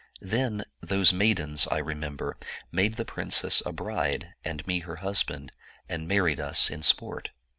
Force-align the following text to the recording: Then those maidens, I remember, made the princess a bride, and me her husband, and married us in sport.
Then 0.21 0.63
those 0.81 1.13
maidens, 1.13 1.67
I 1.67 1.77
remember, 1.77 2.35
made 2.71 2.95
the 2.95 3.05
princess 3.05 3.61
a 3.67 3.71
bride, 3.71 4.33
and 4.43 4.65
me 4.65 4.79
her 4.79 4.95
husband, 4.95 5.51
and 5.87 6.07
married 6.07 6.39
us 6.39 6.71
in 6.71 6.81
sport. 6.81 7.29